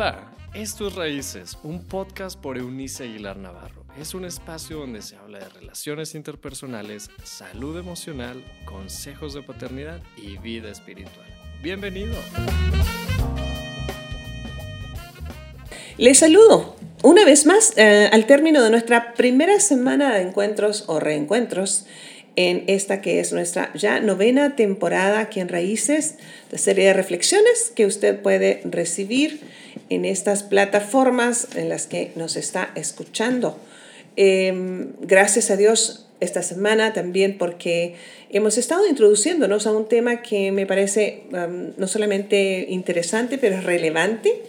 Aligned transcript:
Hola, 0.00 0.32
esto 0.54 0.88
es 0.88 0.94
Raíces, 0.94 1.58
un 1.62 1.84
podcast 1.84 2.40
por 2.40 2.56
Eunice 2.56 3.04
Aguilar 3.04 3.36
Navarro. 3.36 3.84
Es 4.00 4.14
un 4.14 4.24
espacio 4.24 4.78
donde 4.78 5.02
se 5.02 5.14
habla 5.16 5.40
de 5.40 5.48
relaciones 5.50 6.14
interpersonales, 6.14 7.10
salud 7.22 7.78
emocional, 7.78 8.42
consejos 8.64 9.34
de 9.34 9.42
paternidad 9.42 10.00
y 10.16 10.38
vida 10.38 10.70
espiritual. 10.70 11.26
Bienvenido. 11.62 12.14
Les 15.98 16.18
saludo 16.18 16.76
una 17.02 17.26
vez 17.26 17.44
más 17.44 17.76
eh, 17.76 18.08
al 18.10 18.24
término 18.24 18.62
de 18.62 18.70
nuestra 18.70 19.12
primera 19.12 19.60
semana 19.60 20.14
de 20.14 20.22
encuentros 20.22 20.84
o 20.86 20.98
reencuentros 20.98 21.84
en 22.36 22.64
esta 22.68 23.02
que 23.02 23.20
es 23.20 23.34
nuestra 23.34 23.70
ya 23.74 24.00
novena 24.00 24.56
temporada 24.56 25.20
aquí 25.20 25.40
en 25.40 25.48
Raíces, 25.48 26.14
de 26.50 26.56
serie 26.56 26.86
de 26.86 26.92
reflexiones 26.94 27.72
que 27.76 27.84
usted 27.84 28.20
puede 28.22 28.62
recibir 28.64 29.40
en 29.90 30.04
estas 30.04 30.42
plataformas 30.42 31.48
en 31.56 31.68
las 31.68 31.86
que 31.86 32.12
nos 32.16 32.36
está 32.36 32.70
escuchando. 32.74 33.58
Em, 34.16 34.92
gracias 35.00 35.50
a 35.50 35.56
Dios 35.56 36.06
esta 36.20 36.42
semana 36.42 36.92
también 36.92 37.38
porque 37.38 37.94
hemos 38.30 38.58
estado 38.58 38.86
introduciéndonos 38.86 39.66
a 39.66 39.72
un 39.72 39.88
tema 39.88 40.22
que 40.22 40.52
me 40.52 40.66
parece 40.66 41.24
no 41.76 41.86
solamente 41.86 42.66
interesante, 42.68 43.38
pero 43.38 43.60
relevante 43.60 44.42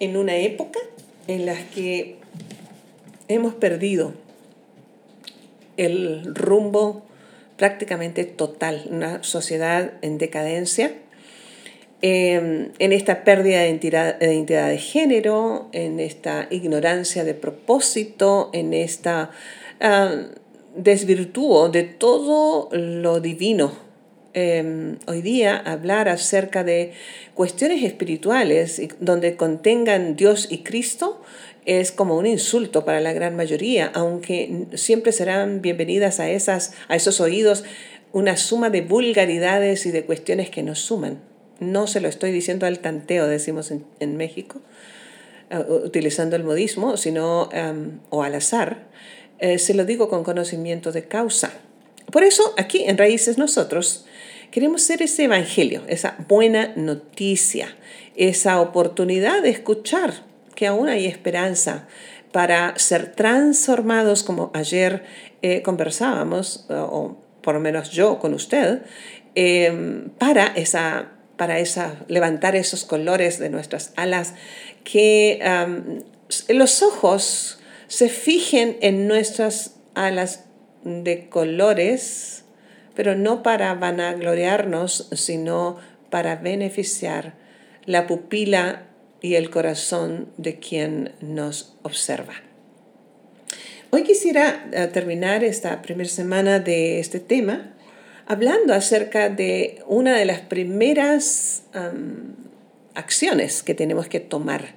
en 0.00 0.16
una 0.16 0.36
época 0.36 0.80
en 1.28 1.46
la 1.46 1.56
que 1.74 2.16
hemos 3.28 3.54
perdido 3.54 4.14
el 5.76 6.34
rumbo 6.34 7.04
prácticamente 7.56 8.24
total, 8.24 8.86
una 8.90 9.22
sociedad 9.22 9.92
en 10.00 10.18
decadencia, 10.18 10.94
em, 12.02 12.70
en 12.78 12.92
esta 12.92 13.24
pérdida 13.24 13.60
de 13.60 13.68
identidad, 13.68 14.18
de 14.18 14.34
identidad, 14.34 14.68
de 14.68 14.78
género, 14.78 15.68
en 15.72 16.00
esta 16.00 16.46
ignorancia 16.50 17.24
de 17.24 17.34
propósito, 17.34 18.50
en 18.52 18.72
esta 18.74 19.30
uh, 19.80 20.26
desvirtúo 20.74 21.68
de 21.68 21.82
todo 21.82 22.68
lo 22.72 23.20
divino. 23.20 23.72
Em, 24.32 24.98
hoy 25.08 25.22
día 25.22 25.56
hablar 25.56 26.08
acerca 26.08 26.62
de 26.62 26.92
cuestiones 27.34 27.82
espirituales 27.82 28.80
donde 29.00 29.34
contengan 29.34 30.14
Dios 30.14 30.46
y 30.50 30.58
Cristo 30.58 31.20
es 31.66 31.90
como 31.90 32.16
un 32.16 32.26
insulto 32.26 32.84
para 32.84 33.00
la 33.00 33.12
gran 33.12 33.34
mayoría, 33.34 33.90
aunque 33.92 34.66
siempre 34.74 35.10
serán 35.10 35.62
bienvenidas 35.62 36.20
a, 36.20 36.30
esas, 36.30 36.74
a 36.88 36.94
esos 36.94 37.20
oídos 37.20 37.64
una 38.12 38.36
suma 38.36 38.70
de 38.70 38.82
vulgaridades 38.82 39.84
y 39.86 39.90
de 39.90 40.04
cuestiones 40.04 40.48
que 40.50 40.62
nos 40.62 40.78
suman. 40.78 41.29
No 41.60 41.86
se 41.86 42.00
lo 42.00 42.08
estoy 42.08 42.32
diciendo 42.32 42.66
al 42.66 42.80
tanteo, 42.80 43.26
decimos 43.26 43.70
en, 43.70 44.16
México, 44.16 44.60
uh, 45.50 45.72
utilizando 45.72 46.36
el 46.36 46.44
modismo, 46.44 46.96
sino, 46.96 47.48
um, 47.48 48.00
o 48.08 48.22
al 48.22 48.34
azar, 48.34 48.88
eh, 49.38 49.58
se 49.58 49.74
lo 49.74 49.84
digo 49.84 50.08
con 50.08 50.24
conocimiento 50.24 50.90
de 50.92 51.04
causa. 51.04 51.52
Por 52.10 52.24
eso, 52.24 52.54
aquí 52.56 52.84
en 52.84 52.98
Raíces 52.98 53.38
nosotros 53.38 54.06
queremos 54.50 54.82
ser 54.82 55.02
ese 55.02 55.24
evangelio, 55.24 55.82
esa 55.86 56.16
buena 56.28 56.72
noticia, 56.76 57.76
esa 58.16 58.60
oportunidad 58.60 59.42
de 59.42 59.50
escuchar 59.50 60.24
que 60.54 60.66
aún 60.66 60.88
hay 60.88 61.06
esperanza 61.06 61.86
para 62.32 62.78
ser 62.78 63.12
transformados 63.12 64.22
como 64.22 64.50
ayer 64.54 65.04
eh, 65.42 65.62
conversábamos, 65.62 66.66
o 66.68 67.16
por 67.42 67.54
lo 67.54 67.60
menos 67.60 67.90
yo 67.90 68.18
con 68.18 68.34
usted, 68.34 68.82
em, 69.34 70.10
para, 70.10 70.48
esa, 70.48 71.12
para 71.40 71.58
esa, 71.58 72.04
levantar 72.06 72.54
esos 72.54 72.84
colores 72.84 73.38
de 73.38 73.48
nuestras 73.48 73.94
alas, 73.96 74.34
que 74.84 75.40
los 76.50 76.82
ojos 76.82 77.60
se 77.88 78.10
fijen 78.10 78.76
en 78.82 79.08
nuestras 79.08 79.76
alas 79.94 80.44
de 80.84 81.30
colores, 81.30 82.44
pero 82.94 83.14
no 83.14 83.42
para 83.42 83.72
vanagloriarnos, 83.72 85.08
sino 85.12 85.78
para 86.10 86.36
beneficiar 86.36 87.32
la 87.86 88.06
pupila 88.06 88.88
y 89.22 89.36
el 89.36 89.48
corazón 89.48 90.28
de 90.36 90.58
quien 90.58 91.14
nos 91.22 91.74
observa. 91.80 92.34
Hoy 93.88 94.02
quisiera 94.02 94.68
eh, 94.72 94.88
terminar 94.88 95.42
esta 95.42 95.80
primera 95.80 96.10
semana 96.10 96.58
de 96.58 97.00
este 97.00 97.18
tema 97.18 97.72
hablando 98.30 98.74
acerca 98.74 99.28
de 99.28 99.82
una 99.88 100.16
de 100.16 100.24
las 100.24 100.38
primeras 100.38 101.64
acciones 102.94 103.64
que 103.64 103.74
tenemos 103.74 104.06
que 104.06 104.20
tomar 104.20 104.76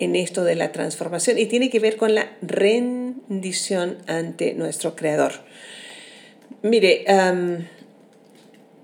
en 0.00 0.16
esto 0.16 0.42
de 0.42 0.56
la 0.56 0.72
transformación 0.72 1.38
y 1.38 1.46
tiene 1.46 1.70
que 1.70 1.78
ver 1.78 1.96
con 1.96 2.16
la 2.16 2.36
rendición 2.42 3.98
ante 4.08 4.54
nuestro 4.54 4.96
Creador. 4.96 5.34
Mire, 6.62 7.04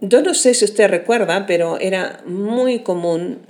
yo 0.00 0.22
no 0.22 0.34
sé 0.34 0.54
si 0.54 0.64
usted 0.64 0.88
recuerda, 0.88 1.44
pero 1.44 1.80
era 1.80 2.22
muy 2.24 2.84
común 2.84 3.40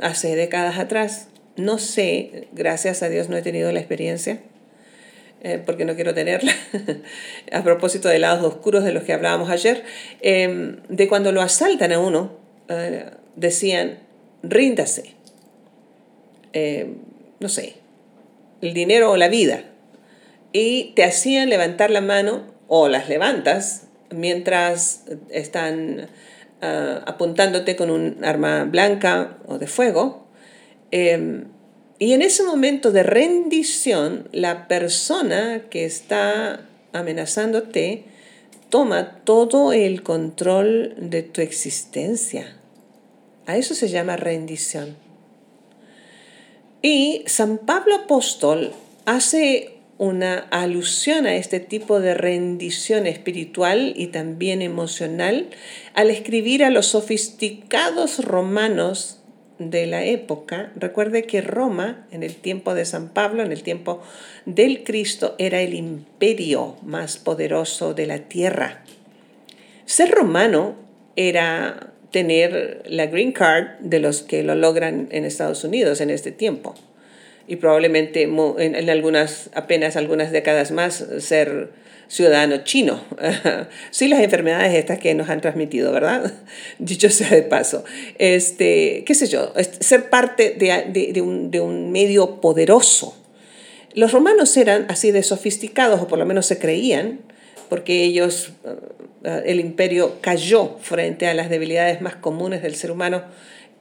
hace 0.00 0.34
décadas 0.34 0.78
atrás. 0.78 1.28
No 1.56 1.76
sé, 1.76 2.48
gracias 2.52 3.02
a 3.02 3.10
Dios 3.10 3.28
no 3.28 3.36
he 3.36 3.42
tenido 3.42 3.70
la 3.70 3.80
experiencia, 3.80 4.40
eh, 5.42 5.62
porque 5.64 5.84
no 5.84 5.94
quiero 5.94 6.14
tenerla, 6.14 6.52
a 7.52 7.62
propósito 7.62 8.08
de 8.08 8.18
lados 8.18 8.44
oscuros 8.44 8.84
de 8.84 8.92
los 8.92 9.04
que 9.04 9.12
hablábamos 9.12 9.50
ayer, 9.50 9.84
em, 10.20 10.76
de 10.88 11.08
cuando 11.08 11.32
lo 11.32 11.42
asaltan 11.42 11.92
a 11.92 11.98
uno, 11.98 12.32
eh, 12.68 13.10
decían, 13.36 13.98
ríndase, 14.42 15.14
em, 16.52 16.96
no 17.40 17.48
sé, 17.48 17.74
el 18.62 18.74
dinero 18.74 19.10
o 19.10 19.16
la 19.16 19.28
vida, 19.28 19.64
y 20.52 20.92
te 20.94 21.04
hacían 21.04 21.50
levantar 21.50 21.90
la 21.90 22.00
mano 22.00 22.44
o 22.68 22.88
las 22.88 23.08
levantas 23.08 23.88
mientras 24.10 25.04
están 25.30 26.08
Ah, 26.62 27.02
apuntándote 27.06 27.76
con 27.76 27.90
un 27.90 28.24
arma 28.24 28.64
blanca 28.64 29.36
o 29.46 29.58
de 29.58 29.66
fuego. 29.66 30.26
Y 31.98 32.12
en 32.12 32.20
ese 32.22 32.42
momento 32.42 32.92
de 32.92 33.02
rendición, 33.02 34.28
la 34.32 34.68
persona 34.68 35.62
que 35.70 35.86
está 35.86 36.66
amenazándote 36.92 38.04
toma 38.68 39.22
todo 39.24 39.72
el 39.72 40.02
control 40.02 40.94
de 40.98 41.22
tu 41.22 41.40
existencia. 41.40 42.56
A 43.46 43.56
eso 43.56 43.74
se 43.74 43.88
llama 43.88 44.16
rendición. 44.16 44.96
Y 46.82 47.22
San 47.26 47.58
Pablo 47.58 47.94
Apóstol 47.94 48.72
hace 49.06 49.76
una 49.98 50.38
alusión 50.50 51.26
a 51.26 51.36
este 51.36 51.60
tipo 51.60 52.00
de 52.00 52.14
rendición 52.14 53.06
espiritual 53.06 53.94
y 53.96 54.08
también 54.08 54.60
emocional 54.60 55.48
al 55.94 56.10
escribir 56.10 56.62
a 56.64 56.70
los 56.70 56.88
sofisticados 56.88 58.22
romanos 58.22 59.20
de 59.58 59.86
la 59.86 60.04
época. 60.04 60.72
Recuerde 60.76 61.24
que 61.24 61.40
Roma, 61.40 62.06
en 62.10 62.22
el 62.22 62.36
tiempo 62.36 62.74
de 62.74 62.84
San 62.84 63.08
Pablo, 63.08 63.42
en 63.42 63.52
el 63.52 63.62
tiempo 63.62 64.02
del 64.44 64.84
Cristo, 64.84 65.34
era 65.38 65.60
el 65.60 65.74
imperio 65.74 66.76
más 66.82 67.18
poderoso 67.18 67.94
de 67.94 68.06
la 68.06 68.18
tierra. 68.20 68.82
Ser 69.84 70.10
romano 70.10 70.74
era 71.16 71.92
tener 72.10 72.82
la 72.86 73.06
green 73.06 73.32
card 73.32 73.78
de 73.80 74.00
los 74.00 74.22
que 74.22 74.42
lo 74.42 74.54
logran 74.54 75.08
en 75.10 75.24
Estados 75.24 75.64
Unidos 75.64 76.00
en 76.00 76.10
este 76.10 76.32
tiempo 76.32 76.74
y 77.48 77.56
probablemente 77.56 78.22
en, 78.22 78.90
algunas, 78.90 79.50
apenas 79.54 79.96
algunas 79.96 80.32
décadas 80.32 80.70
más, 80.70 81.04
ser 81.20 81.70
ciudadano 82.08 82.58
chino. 82.64 83.00
sí, 83.90 84.08
las 84.08 84.20
enfermedades 84.20 84.74
estas 84.74 84.98
que 84.98 85.14
nos 85.14 85.28
han 85.28 85.40
transmitido, 85.40 85.92
¿verdad? 85.92 86.32
Dicho 86.78 87.10
sea 87.10 87.30
de 87.30 87.42
paso. 87.42 87.84
Este, 88.18 89.04
qué 89.06 89.14
sé 89.14 89.26
yo, 89.26 89.52
ser 89.80 90.10
parte 90.10 90.50
de, 90.50 91.10
de, 91.12 91.20
un, 91.20 91.50
de 91.50 91.60
un 91.60 91.92
medio 91.92 92.40
poderoso. 92.40 93.16
Los 93.94 94.12
romanos 94.12 94.56
eran 94.56 94.86
así 94.88 95.10
de 95.10 95.22
sofisticados, 95.22 96.00
o 96.02 96.08
por 96.08 96.18
lo 96.18 96.26
menos 96.26 96.46
se 96.46 96.58
creían, 96.58 97.20
porque 97.68 98.04
ellos, 98.04 98.50
eh, 99.24 99.42
el 99.46 99.60
imperio 99.60 100.18
cayó 100.20 100.76
frente 100.80 101.26
a 101.26 101.34
las 101.34 101.48
debilidades 101.48 102.00
más 102.00 102.16
comunes 102.16 102.62
del 102.62 102.74
ser 102.74 102.90
humano, 102.90 103.24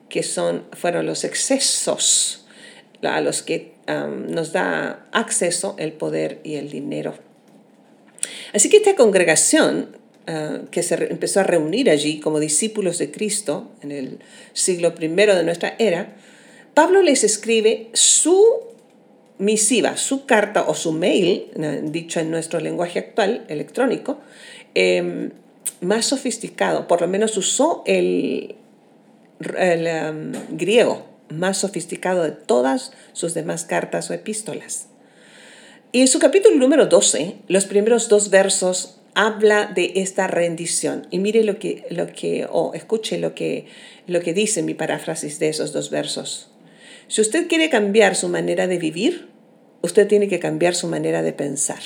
que 0.08 0.24
son, 0.24 0.66
fueron 0.72 1.06
los 1.06 1.24
excesos 1.24 2.45
a 3.02 3.22
los 3.22 3.42
que 3.42 3.76
nos 3.88 4.52
da 4.52 5.08
acceso 5.12 5.76
el 5.78 5.94
poder 5.94 6.40
y 6.44 6.56
el 6.56 6.70
dinero. 6.70 7.14
Así 8.54 8.70
que 8.70 8.78
esta 8.78 8.96
congregación 8.96 9.98
ah, 10.28 10.60
que 10.72 10.82
se 10.82 10.96
empezó 11.12 11.42
a 11.42 11.44
reunir 11.44 11.90
allí 11.90 12.20
como 12.20 12.40
discípulos 12.40 12.98
de 12.98 13.12
Cristo 13.12 13.72
en 13.82 13.92
el 13.92 14.20
siglo 14.54 14.94
I 15.00 15.08
de 15.08 15.44
nuestra 15.44 15.76
era, 15.78 16.16
Pablo 16.74 17.02
les 17.02 17.24
escribe 17.24 17.90
su 17.94 18.44
misiva, 19.38 19.98
su 19.98 20.26
carta 20.26 20.64
o 20.68 20.74
su 20.74 20.92
mail, 20.94 21.48
dicho 21.84 22.20
en 22.20 22.32
nuestro 22.32 22.60
lenguaje 22.60 23.00
actual, 23.00 23.46
electrónico, 23.50 24.20
em, 24.74 25.32
más 25.82 26.06
sofisticado, 26.06 26.88
por 26.88 27.02
lo 27.02 27.08
menos 27.08 27.38
usó 27.38 27.84
el, 27.86 28.56
el 29.58 30.38
griego 30.52 31.15
más 31.30 31.58
sofisticado 31.58 32.24
de 32.24 32.32
todas 32.32 32.92
sus 33.14 33.34
demás 33.34 33.66
cartas 33.66 34.10
o 34.10 34.14
epístolas. 34.14 34.88
Y 35.92 36.02
en 36.02 36.08
su 36.08 36.20
capítulo 36.20 36.56
número 36.56 36.88
12, 36.88 37.38
los 37.48 37.66
primeros 37.66 38.10
dos 38.10 38.30
versos 38.30 38.98
habla 39.14 39.66
de 39.74 39.94
esta 39.96 40.28
rendición. 40.28 41.08
Y 41.10 41.20
mire 41.20 41.44
lo 41.44 41.58
que, 41.58 41.86
lo 41.90 42.08
que 42.08 42.46
o 42.50 42.74
escuche 42.74 43.18
lo 43.18 43.34
que, 43.34 43.66
lo 44.06 44.20
que 44.20 44.34
dice 44.34 44.62
mi 44.62 44.74
paráfrasis 44.74 45.40
de 45.40 45.50
esos 45.50 45.72
dos 45.72 45.90
versos. 45.90 46.52
Si 47.08 47.22
usted 47.22 47.48
quiere 47.48 47.70
cambiar 47.70 48.16
su 48.16 48.28
manera 48.28 48.68
de 48.68 48.78
vivir, 48.78 49.30
usted 49.82 50.08
tiene 50.08 50.28
que 50.28 50.40
cambiar 50.40 50.76
su 50.76 50.88
manera 50.88 51.22
de 51.22 51.34
pensar. 51.34 51.80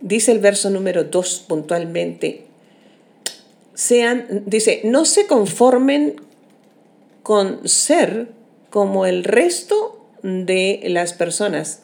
Dice 0.00 0.30
el 0.30 0.38
verso 0.38 0.70
número 0.70 1.04
2 1.04 1.46
puntualmente, 1.48 2.44
sean, 3.74 4.44
dice, 4.46 4.82
no 4.84 5.04
se 5.04 5.26
conformen 5.26 6.20
con 7.28 7.68
ser 7.68 8.28
como 8.70 9.04
el 9.04 9.22
resto 9.22 10.08
de 10.22 10.80
las 10.86 11.12
personas, 11.12 11.82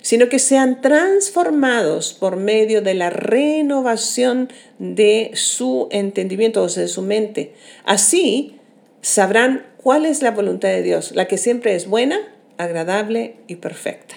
sino 0.00 0.30
que 0.30 0.38
sean 0.38 0.80
transformados 0.80 2.14
por 2.14 2.36
medio 2.36 2.80
de 2.80 2.94
la 2.94 3.10
renovación 3.10 4.50
de 4.78 5.32
su 5.34 5.88
entendimiento, 5.90 6.62
o 6.62 6.70
sea, 6.70 6.84
de 6.84 6.88
su 6.88 7.02
mente. 7.02 7.52
Así 7.84 8.58
sabrán 9.02 9.66
cuál 9.76 10.06
es 10.06 10.22
la 10.22 10.30
voluntad 10.30 10.70
de 10.70 10.80
Dios, 10.80 11.12
la 11.12 11.28
que 11.28 11.36
siempre 11.36 11.74
es 11.74 11.86
buena, 11.88 12.18
agradable 12.56 13.36
y 13.48 13.56
perfecta. 13.56 14.14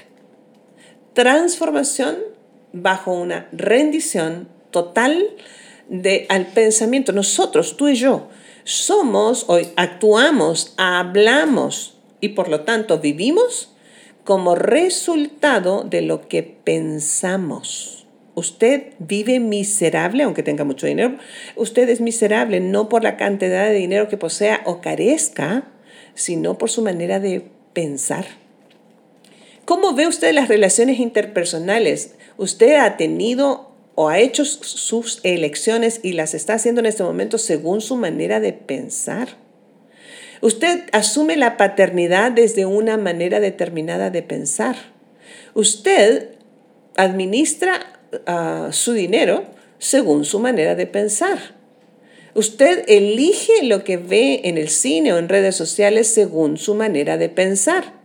Transformación 1.11 2.19
bajo 2.71 3.11
una 3.11 3.49
rendición 3.51 4.47
total 4.71 5.27
de, 5.89 6.25
al 6.29 6.45
pensamiento. 6.53 7.11
Nosotros, 7.11 7.75
tú 7.75 7.89
y 7.89 7.95
yo, 7.95 8.29
somos, 8.69 9.45
hoy 9.47 9.69
actuamos, 9.77 10.73
hablamos 10.77 11.97
y 12.21 12.29
por 12.29 12.49
lo 12.49 12.61
tanto 12.61 12.99
vivimos 12.99 13.73
como 14.23 14.53
resultado 14.53 15.83
de 15.83 16.03
lo 16.03 16.27
que 16.27 16.43
pensamos. 16.43 18.05
Usted 18.35 18.93
vive 18.99 19.39
miserable, 19.39 20.21
aunque 20.21 20.43
tenga 20.43 20.65
mucho 20.65 20.85
dinero. 20.85 21.17
Usted 21.55 21.89
es 21.89 21.99
miserable 21.99 22.59
no 22.59 22.89
por 22.89 23.03
la 23.03 23.17
cantidad 23.17 23.65
de 23.65 23.73
dinero 23.73 24.07
que 24.07 24.17
posea 24.17 24.61
o 24.65 24.81
carezca, 24.81 25.63
sino 26.13 26.59
por 26.59 26.69
su 26.69 26.83
manera 26.83 27.19
de 27.19 27.49
pensar. 27.73 28.25
¿Cómo 29.65 29.93
ve 29.93 30.05
usted 30.05 30.31
las 30.31 30.47
relaciones 30.47 30.99
interpersonales? 30.99 32.15
¿Usted 32.37 32.75
ha 32.75 32.97
tenido 32.97 33.68
o 34.01 34.07
ha 34.07 34.19
hecho 34.19 34.45
sus 34.45 35.19
elecciones 35.23 35.99
y 36.03 36.13
las 36.13 36.33
está 36.33 36.53
haciendo 36.53 36.79
en 36.79 36.85
este 36.85 37.03
momento 37.03 37.37
según 37.37 37.81
su 37.81 37.97
manera 37.97 38.39
de 38.39 38.53
pensar? 38.53 39.35
Usted 40.39 40.85
asume 40.93 41.35
la 41.35 41.57
paternidad 41.57 42.31
desde 42.31 42.65
una 42.65 42.95
manera 42.95 43.41
determinada 43.41 44.09
de 44.09 44.23
pensar. 44.23 44.77
Usted 45.53 46.29
administra 46.95 47.99
ah, 48.25 48.69
su 48.71 48.93
dinero 48.93 49.43
según 49.79 50.23
su 50.23 50.39
manera 50.39 50.75
de 50.75 50.87
pensar. 50.87 51.57
Usted 52.35 52.85
elige 52.87 53.63
lo 53.63 53.83
que 53.83 53.97
ve 53.97 54.39
en 54.45 54.57
el 54.57 54.69
cine 54.69 55.11
o 55.11 55.17
en 55.17 55.27
redes 55.27 55.57
sociales 55.57 56.07
según 56.07 56.57
su 56.57 56.73
manera 56.73 57.17
de 57.17 57.27
pensar. 57.27 57.98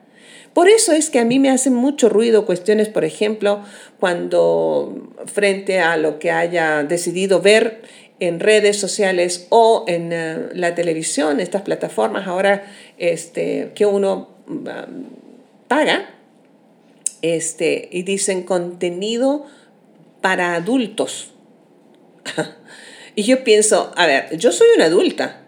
Por 0.54 0.68
eso 0.68 0.92
es 0.92 1.10
que 1.10 1.18
a 1.18 1.24
mí 1.24 1.40
me 1.40 1.50
hacen 1.50 1.74
mucho 1.74 2.08
ruido 2.08 2.46
cuestiones, 2.46 2.88
por 2.88 3.04
ejemplo, 3.04 3.62
cuando 3.98 5.12
frente 5.26 5.80
a 5.80 5.96
lo 5.96 6.20
que 6.20 6.30
haya 6.30 6.84
decidido 6.84 7.40
ver 7.40 7.82
en 8.20 8.38
redes 8.38 8.78
sociales 8.78 9.48
o 9.50 9.84
en 9.88 10.12
eh, 10.12 10.38
la 10.54 10.76
televisión, 10.76 11.40
estas 11.40 11.62
plataformas 11.62 12.28
ahora 12.28 12.64
este, 12.98 13.72
que 13.74 13.84
uno 13.84 14.28
um, 14.46 14.64
paga, 15.66 16.14
este, 17.20 17.88
y 17.90 18.04
dicen 18.04 18.44
contenido 18.44 19.46
para 20.20 20.54
adultos. 20.54 21.32
y 23.16 23.24
yo 23.24 23.42
pienso, 23.42 23.92
a 23.96 24.06
ver, 24.06 24.38
yo 24.38 24.52
soy 24.52 24.68
una 24.76 24.84
adulta 24.84 25.40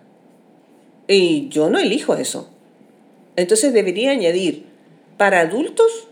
y 1.06 1.49
yo 1.49 1.70
no 1.70 1.79
elijo 1.79 2.17
eso. 2.17 2.50
Entonces 3.37 3.73
debería 3.73 4.11
añadir 4.11 4.75
para 5.16 5.40
adultos 5.40 6.08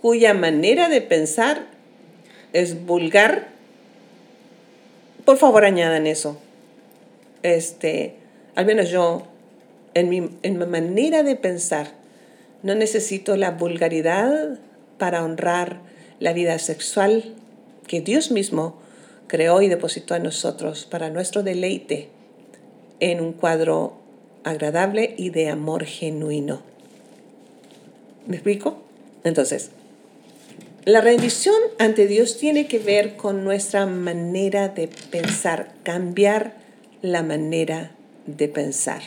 cuya 0.00 0.34
manera 0.34 0.88
de 0.88 1.00
pensar 1.00 1.66
es 2.52 2.86
vulgar 2.86 3.50
por 5.24 5.38
favor 5.38 5.64
añadan 5.64 6.08
eso. 6.08 6.38
Este, 7.44 8.16
al 8.56 8.66
menos 8.66 8.90
yo, 8.90 9.28
en 9.94 10.08
mi, 10.08 10.28
en 10.42 10.58
mi 10.58 10.66
manera 10.66 11.22
de 11.22 11.36
pensar, 11.36 11.92
no 12.64 12.74
necesito 12.74 13.36
la 13.36 13.52
vulgaridad 13.52 14.58
para 14.98 15.22
honrar 15.22 15.82
la 16.18 16.32
vida 16.32 16.58
sexual 16.58 17.34
que 17.86 18.00
Dios 18.00 18.32
mismo 18.32 18.80
creó 19.28 19.62
y 19.62 19.68
depositó 19.68 20.16
en 20.16 20.24
nosotros 20.24 20.84
para 20.84 21.10
nuestro 21.10 21.44
deleite 21.44 22.08
en 22.98 23.20
un 23.20 23.32
cuadro 23.32 23.94
agradable 24.42 25.14
y 25.16 25.30
de 25.30 25.48
amor 25.48 25.84
genuino. 25.84 26.60
¿Me 28.26 28.36
explico? 28.36 28.82
Entonces, 29.24 29.70
la 30.84 31.00
rendición 31.00 31.56
ante 31.78 32.06
Dios 32.06 32.38
tiene 32.38 32.66
que 32.66 32.78
ver 32.78 33.16
con 33.16 33.44
nuestra 33.44 33.86
manera 33.86 34.68
de 34.68 34.88
pensar, 35.10 35.72
cambiar 35.82 36.54
la 37.02 37.22
manera 37.22 37.92
de 38.26 38.48
pensar. 38.48 39.02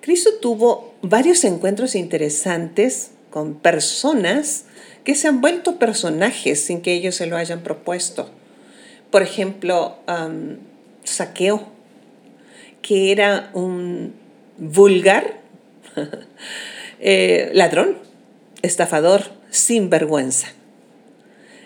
Cristo 0.00 0.30
tuvo 0.40 0.94
varios 1.02 1.44
encuentros 1.44 1.94
interesantes 1.94 3.10
con 3.30 3.54
personas 3.54 4.66
que 5.02 5.14
se 5.14 5.28
han 5.28 5.40
vuelto 5.40 5.78
personajes 5.78 6.64
sin 6.64 6.80
que 6.80 6.92
ellos 6.92 7.16
se 7.16 7.26
lo 7.26 7.36
hayan 7.36 7.62
propuesto. 7.62 8.30
Por 9.10 9.22
ejemplo, 9.22 9.96
Saqueo, 11.04 11.68
que 12.82 13.12
era 13.12 13.50
un 13.54 14.14
vulgar 14.58 15.40
eh, 17.00 17.50
ladrón, 17.52 17.98
estafador, 18.64 19.22
sin 19.50 19.90
vergüenza. 19.90 20.48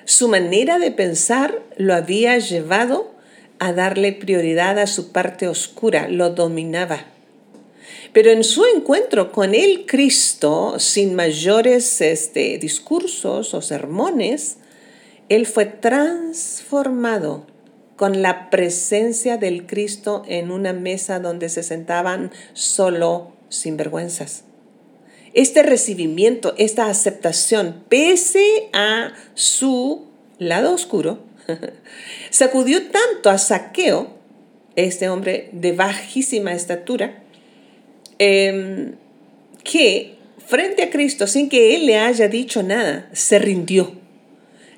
Su 0.05 0.29
manera 0.29 0.79
de 0.79 0.91
pensar 0.91 1.62
lo 1.77 1.95
había 1.95 2.39
llevado 2.39 3.15
a 3.59 3.73
darle 3.73 4.12
prioridad 4.12 4.79
a 4.79 4.87
su 4.87 5.12
parte 5.12 5.49
oscura, 5.49 6.09
lo 6.09 6.31
dominaba. 6.31 7.05
Pero 8.12 8.31
en 8.31 8.43
su 8.43 8.64
encuentro 8.64 9.33
con 9.33 9.55
el 9.55 9.87
Cristo, 9.87 10.78
sin 10.78 11.14
mayores 11.14 12.00
este, 12.00 12.59
discursos 12.59 13.55
o 13.55 13.61
sermones, 13.61 14.57
él 15.28 15.47
fue 15.47 15.67
transformado 15.67 17.47
con 17.97 18.23
la 18.23 18.49
presencia 18.49 19.37
del 19.37 19.67
Cristo 19.67 20.23
en 20.26 20.50
una 20.50 20.73
mesa 20.73 21.21
donde 21.21 21.49
se 21.49 21.62
sentaban 21.62 22.31
solo 22.55 23.33
sinvergüenzas 23.50 24.45
este 25.38 25.62
recibimiento, 25.62 26.52
esta 26.59 26.90
aceptación, 26.90 27.85
pese 27.88 28.68
a 28.73 29.12
su 29.35 30.07
lado 30.40 30.75
oscuro, 30.75 31.21
sacudió 32.30 32.83
tanto 32.88 33.30
a 33.30 33.38
Saqueo, 33.38 34.18
este 34.75 35.09
hombre 35.09 35.49
de 35.52 35.71
bajísima 35.71 36.54
estatura, 36.54 37.23
em, 38.18 38.97
que 39.62 40.16
frente 40.45 40.83
a 40.83 40.90
Cristo, 40.90 41.28
sin 41.28 41.49
que 41.49 41.76
él 41.76 41.87
le 41.87 41.99
haya 41.99 42.26
dicho 42.26 42.64
nada, 42.64 43.09
se 43.12 43.38
rindió 43.38 43.92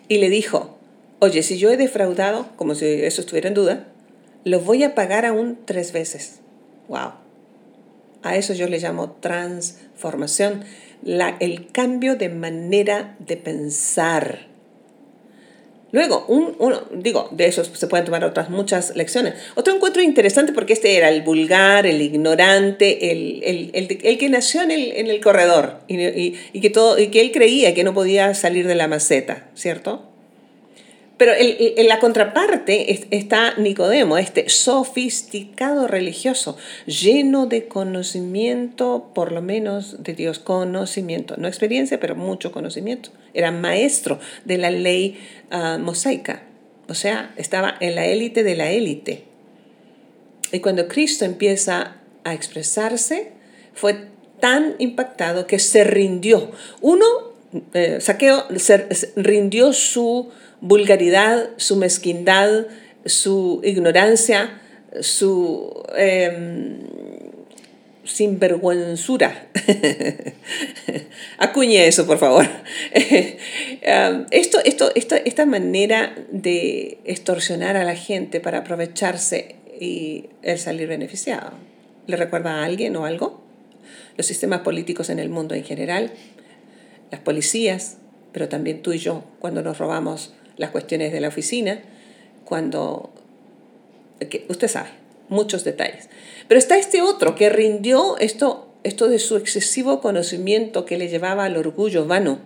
y 0.08 0.18
le 0.18 0.28
dijo, 0.28 0.78
oye, 1.20 1.42
si 1.42 1.56
yo 1.56 1.70
he 1.70 1.78
defraudado, 1.78 2.50
como 2.56 2.74
si 2.74 2.84
eso 2.84 3.22
estuviera 3.22 3.48
en 3.48 3.54
duda, 3.54 3.86
lo 4.44 4.60
voy 4.60 4.82
a 4.82 4.94
pagar 4.94 5.24
aún 5.24 5.58
tres 5.64 5.92
veces. 5.92 6.40
¡Wow! 6.86 7.12
A 8.22 8.36
eso 8.36 8.52
yo 8.52 8.68
le 8.68 8.78
llamo 8.78 9.12
transformación, 9.20 10.64
la, 11.02 11.36
el 11.40 11.70
cambio 11.70 12.16
de 12.16 12.28
manera 12.28 13.16
de 13.18 13.36
pensar. 13.36 14.50
Luego, 15.92 16.24
un, 16.28 16.56
digo, 17.02 17.28
de 17.32 17.46
eso 17.46 17.64
se 17.64 17.86
pueden 17.88 18.04
tomar 18.04 18.24
otras 18.24 18.48
muchas 18.48 18.94
lecciones. 18.94 19.34
Otro 19.56 19.74
encuentro 19.74 20.02
interesante 20.02 20.52
porque 20.52 20.74
este 20.74 20.96
era 20.96 21.08
el 21.08 21.22
vulgar, 21.22 21.84
el 21.84 22.00
ignorante, 22.00 23.10
el, 23.10 23.70
el, 23.74 24.18
que 24.18 24.28
nació 24.28 24.62
en 24.62 24.70
el, 24.70 24.92
en 24.92 25.08
el 25.08 25.20
corredor 25.20 25.80
y, 25.88 26.36
y, 26.52 26.60
que 26.60 26.70
todo, 26.70 26.98
y 26.98 27.08
que 27.08 27.20
él 27.20 27.32
creía 27.32 27.74
que 27.74 27.82
no 27.82 27.92
podía 27.92 28.34
salir 28.34 28.68
de 28.68 28.76
la 28.76 28.86
maceta, 28.86 29.48
¿cierto? 29.54 30.09
Pero 31.20 31.32
en 31.36 31.86
la 31.86 31.98
contraparte 31.98 33.14
está 33.14 33.52
Nicodemo, 33.58 34.16
este 34.16 34.48
sofisticado 34.48 35.86
religioso, 35.86 36.56
lleno 36.86 37.44
de 37.44 37.68
conocimiento, 37.68 39.10
por 39.14 39.30
lo 39.30 39.42
menos 39.42 40.02
de 40.02 40.14
Dios, 40.14 40.38
conocimiento, 40.38 41.36
no 41.36 41.46
experiencia, 41.46 42.00
pero 42.00 42.16
mucho 42.16 42.52
conocimiento. 42.52 43.10
Era 43.34 43.50
maestro 43.50 44.18
de 44.46 44.56
la 44.56 44.70
ley 44.70 45.18
ah, 45.50 45.76
mosaica, 45.78 46.44
o 46.88 46.94
sea, 46.94 47.34
estaba 47.36 47.74
en 47.80 47.96
la 47.96 48.06
élite 48.06 48.42
de 48.42 48.56
la 48.56 48.70
élite. 48.70 49.24
Y 50.52 50.60
cuando 50.60 50.88
Cristo 50.88 51.26
empieza 51.26 51.96
a 52.24 52.32
expresarse, 52.32 53.32
fue 53.74 54.06
tan 54.40 54.74
impactado 54.78 55.46
que 55.46 55.58
se 55.58 55.84
rindió. 55.84 56.50
Uno, 56.80 57.04
eh, 57.74 57.98
Saqueo, 58.00 58.46
rindió 59.16 59.72
su 59.72 60.30
vulgaridad, 60.60 61.50
su 61.56 61.76
mezquindad, 61.76 62.66
su 63.04 63.60
ignorancia, 63.64 64.60
su 65.00 65.82
eh, 65.96 66.78
sinvergüenzura. 68.04 69.48
Acuñe 71.38 71.86
eso, 71.86 72.06
por 72.06 72.18
favor. 72.18 72.46
Um, 72.94 74.26
esto, 74.30 74.58
esto, 74.64 74.90
esta 75.24 75.46
manera 75.46 76.14
de 76.30 76.98
extorsionar 77.04 77.76
a 77.76 77.84
la 77.84 77.94
gente 77.94 78.40
para 78.40 78.58
aprovecharse 78.58 79.56
y 79.80 80.26
el 80.42 80.58
salir 80.58 80.88
beneficiado. 80.88 81.52
¿Le 82.06 82.16
recuerda 82.16 82.60
a 82.60 82.64
alguien 82.64 82.96
o 82.96 83.04
algo? 83.06 83.42
Los 84.16 84.26
sistemas 84.26 84.60
políticos 84.60 85.08
en 85.10 85.18
el 85.18 85.28
mundo 85.30 85.54
en 85.54 85.64
general, 85.64 86.12
las 87.10 87.20
policías, 87.20 87.98
pero 88.32 88.48
también 88.48 88.82
tú 88.82 88.92
y 88.92 88.98
yo, 88.98 89.24
cuando 89.38 89.62
nos 89.62 89.78
robamos 89.78 90.32
las 90.56 90.70
cuestiones 90.70 91.12
de 91.12 91.20
la 91.20 91.28
oficina, 91.28 91.80
cuando... 92.44 93.10
Que 94.18 94.44
usted 94.48 94.68
sabe, 94.68 94.90
muchos 95.28 95.64
detalles. 95.64 96.10
Pero 96.46 96.58
está 96.58 96.76
este 96.76 97.00
otro 97.00 97.34
que 97.34 97.48
rindió 97.48 98.18
esto, 98.18 98.68
esto 98.82 99.08
de 99.08 99.18
su 99.18 99.36
excesivo 99.36 100.00
conocimiento 100.00 100.84
que 100.84 100.98
le 100.98 101.08
llevaba 101.08 101.44
al 101.44 101.56
orgullo 101.56 102.06
vano, 102.06 102.40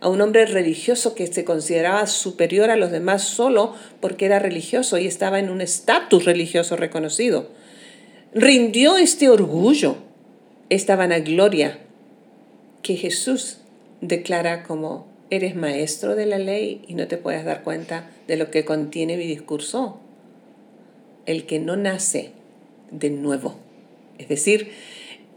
a 0.00 0.08
un 0.08 0.20
hombre 0.20 0.46
religioso 0.46 1.14
que 1.14 1.26
se 1.26 1.44
consideraba 1.44 2.06
superior 2.06 2.70
a 2.70 2.76
los 2.76 2.92
demás 2.92 3.24
solo 3.24 3.74
porque 4.00 4.26
era 4.26 4.38
religioso 4.38 4.96
y 4.98 5.06
estaba 5.06 5.40
en 5.40 5.50
un 5.50 5.60
estatus 5.60 6.24
religioso 6.24 6.76
reconocido. 6.76 7.48
Rindió 8.32 8.96
este 8.96 9.28
orgullo, 9.28 9.96
esta 10.68 10.94
vanagloria 10.94 11.80
que 12.82 12.94
Jesús 12.94 13.58
declara 14.00 14.62
como 14.62 15.06
eres 15.30 15.56
maestro 15.56 16.16
de 16.16 16.26
la 16.26 16.38
ley 16.38 16.82
y 16.88 16.94
no 16.94 17.08
te 17.08 17.16
puedes 17.16 17.44
dar 17.44 17.62
cuenta 17.62 18.10
de 18.26 18.36
lo 18.36 18.50
que 18.50 18.64
contiene 18.64 19.16
mi 19.16 19.26
discurso. 19.26 20.00
El 21.26 21.44
que 21.44 21.58
no 21.58 21.76
nace 21.76 22.32
de 22.90 23.10
nuevo. 23.10 23.56
Es 24.18 24.28
decir, 24.28 24.72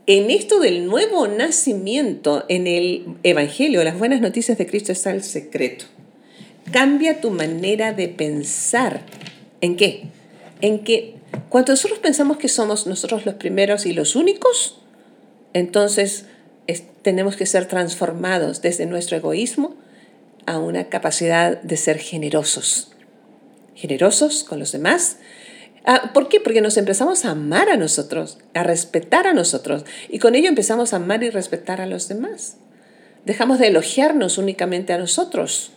en 0.08 0.32
esto 0.32 0.60
del 0.60 0.86
nuevo 0.86 1.28
nacimiento, 1.28 2.46
en 2.48 2.68
el 2.68 3.06
Evangelio, 3.24 3.84
las 3.84 4.00
buenas 4.00 4.22
noticias 4.22 4.58
de 4.58 4.66
Cristo 4.66 4.92
está 4.92 5.12
el 5.12 5.24
secreto. 5.24 5.86
Cambia 6.72 7.22
tu 7.22 7.32
manera 7.32 7.94
de 7.94 8.08
pensar. 8.08 9.02
¿En 9.60 9.76
qué? 9.76 10.04
En 10.62 10.80
que 10.80 11.16
cuando 11.50 11.74
nosotros 11.74 12.00
pensamos 12.00 12.38
que 12.38 12.48
somos 12.48 12.88
nosotros 12.88 13.26
los 13.26 13.36
primeros 13.36 13.86
y 13.86 13.94
los 13.94 14.16
únicos, 14.16 14.80
entonces 15.54 16.26
tenemos 17.02 17.36
que 17.36 17.46
ser 17.46 17.68
transformados 17.68 18.62
desde 18.62 18.86
nuestro 18.86 19.18
egoísmo 19.18 19.76
a 20.46 20.58
una 20.58 20.90
capacidad 20.90 21.62
de 21.62 21.78
ser 21.78 21.98
generosos. 21.98 22.92
Generosos 23.76 24.44
con 24.44 24.60
los 24.60 24.72
demás, 24.72 25.18
Ah, 25.84 26.12
¿Por 26.14 26.30
qué? 26.30 26.40
Porque 26.40 26.62
nos 26.62 26.78
empezamos 26.78 27.26
a 27.26 27.32
amar 27.32 27.70
a 27.70 27.78
nosotros, 27.78 28.38
a 28.54 28.64
respetar 28.64 29.26
a 29.26 29.34
nosotros, 29.34 29.84
y 30.10 30.20
con 30.20 30.36
ello 30.36 30.48
empezamos 30.48 30.94
a 30.94 30.98
amar 30.98 31.24
y 31.24 31.30
respetar 31.30 31.82
a 31.82 31.88
los 31.88 32.08
demás. 32.08 32.58
Dejamos 33.26 33.60
de 33.60 33.68
elogiarnos 33.68 34.38
únicamente 34.38 34.94
a 34.94 34.98
nosotros 34.98 35.72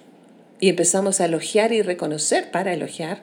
y 0.61 0.69
empezamos 0.69 1.21
a 1.21 1.27
elogiar 1.27 1.73
y 1.73 1.83
reconocer 1.83 2.51
para 2.51 2.73
elogiar 2.75 3.23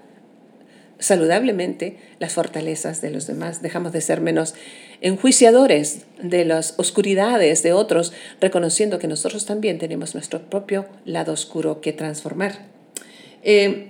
saludablemente 1.01 1.97
las 2.19 2.33
fortalezas 2.33 3.01
de 3.01 3.09
los 3.09 3.27
demás. 3.27 3.61
Dejamos 3.61 3.91
de 3.91 3.99
ser 3.99 4.21
menos 4.21 4.53
enjuiciadores 5.01 6.03
de 6.21 6.45
las 6.45 6.75
oscuridades 6.77 7.63
de 7.63 7.73
otros, 7.73 8.13
reconociendo 8.39 8.99
que 8.99 9.07
nosotros 9.07 9.45
también 9.45 9.79
tenemos 9.79 10.13
nuestro 10.13 10.39
propio 10.41 10.85
lado 11.03 11.33
oscuro 11.33 11.81
que 11.81 11.91
transformar. 11.91 12.65
Eh, 13.43 13.89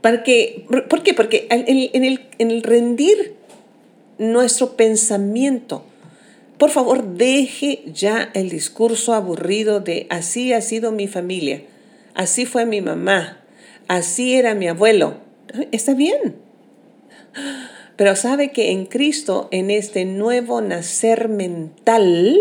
¿Por 0.00 0.22
qué? 0.22 1.14
Porque 1.14 1.46
en, 1.50 2.04
el, 2.04 2.20
en 2.38 2.50
el 2.50 2.62
rendir 2.62 3.34
nuestro 4.18 4.76
pensamiento, 4.76 5.84
por 6.58 6.70
favor, 6.70 7.04
deje 7.04 7.82
ya 7.92 8.30
el 8.32 8.48
discurso 8.48 9.12
aburrido 9.12 9.80
de 9.80 10.06
así 10.08 10.52
ha 10.52 10.60
sido 10.60 10.90
mi 10.92 11.06
familia, 11.06 11.62
así 12.14 12.46
fue 12.46 12.64
mi 12.64 12.80
mamá, 12.80 13.40
así 13.88 14.34
era 14.34 14.54
mi 14.54 14.68
abuelo. 14.68 15.25
Está 15.72 15.94
bien. 15.94 16.36
Pero 17.96 18.14
sabe 18.14 18.52
que 18.52 18.72
en 18.72 18.86
Cristo, 18.86 19.48
en 19.50 19.70
este 19.70 20.04
nuevo 20.04 20.60
nacer 20.60 21.28
mental, 21.28 22.38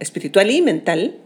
espiritual 0.00 0.50
y 0.50 0.60
mental, 0.60 1.16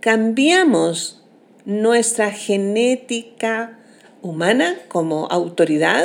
cambiamos 0.00 1.22
nuestra 1.64 2.30
genética 2.32 3.78
humana 4.22 4.76
como 4.88 5.26
autoridad 5.26 6.04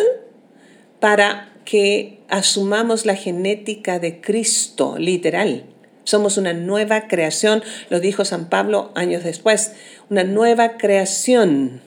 para 1.00 1.52
que 1.66 2.20
asumamos 2.30 3.06
la 3.06 3.16
genética 3.16 4.00
de 4.00 4.22
Cristo, 4.22 4.98
literal. 4.98 5.66
Somos 6.04 6.38
una 6.38 6.54
nueva 6.54 7.08
creación, 7.08 7.64
lo 7.90 8.00
dijo 8.00 8.26
San 8.26 8.50
Pablo 8.50 8.92
años 8.94 9.24
después, 9.24 9.74
una 10.10 10.24
nueva 10.24 10.78
creación. 10.78 11.82